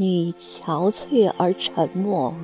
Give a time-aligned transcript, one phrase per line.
[0.00, 2.34] 你憔悴而沉默，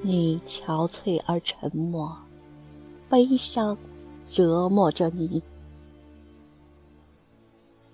[0.00, 2.16] 你憔悴而沉默，
[3.08, 3.76] 悲伤
[4.28, 5.42] 折磨着你。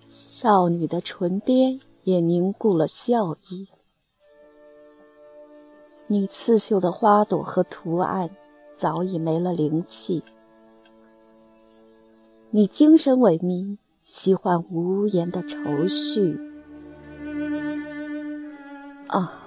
[0.08, 3.66] 少女的唇边也凝固了笑意。
[6.06, 8.28] 你刺绣的花朵和图案
[8.76, 10.22] 早已没了灵气。
[12.52, 16.36] 你精神萎靡，喜欢无言的愁绪。
[19.06, 19.46] 啊，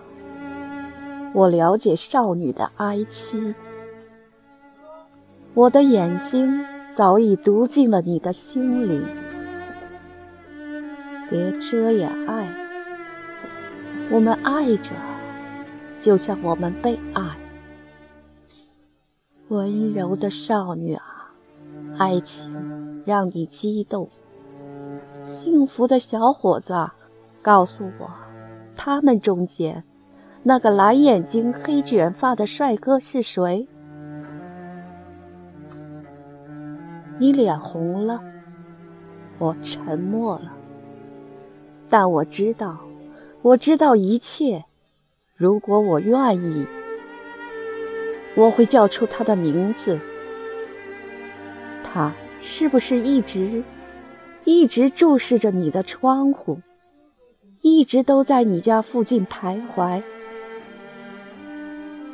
[1.33, 3.53] 我了解少女的哀戚。
[5.53, 9.03] 我的眼睛早已读进了你的心里。
[11.29, 12.47] 别遮掩爱，
[14.09, 14.91] 我们爱着，
[15.99, 17.21] 就像我们被爱。
[19.49, 21.33] 温柔的少女啊，
[21.97, 22.72] 爱情。
[23.05, 24.09] 让你激动，
[25.21, 26.73] 幸福的小伙子，
[27.41, 28.09] 告诉我，
[28.75, 29.83] 他们中间
[30.41, 33.67] 那个蓝眼睛、黑卷发的帅哥是谁？
[37.19, 38.21] 你脸红了，
[39.37, 40.53] 我沉默了，
[41.89, 42.77] 但我知道，
[43.41, 44.63] 我知道一切。
[45.35, 46.65] 如果我愿意，
[48.35, 49.99] 我会叫出他的名字。
[51.83, 52.13] 他。
[52.45, 53.63] 是不是一直
[54.43, 56.59] 一直注视着你的窗户，
[57.61, 60.03] 一直都在你家附近徘徊？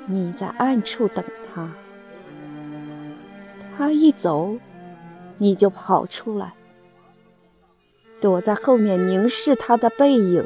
[0.05, 1.71] 你在暗处等他，
[3.75, 4.55] 他一走，
[5.39, 6.53] 你就跑出来，
[8.21, 10.45] 躲在后面凝视他的背影。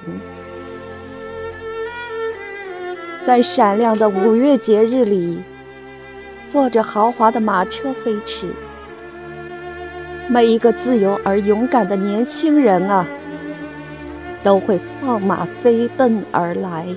[3.25, 5.41] 在闪亮的五月节日里，
[6.47, 8.47] 坐着豪华的马车飞驰。
[10.27, 13.05] 每一个自由而勇敢的年轻人啊，
[14.43, 16.87] 都会放马飞奔而来。